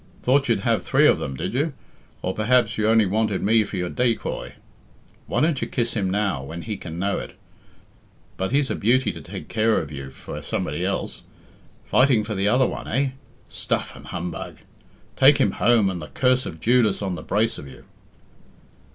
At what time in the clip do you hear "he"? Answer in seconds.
6.63-6.75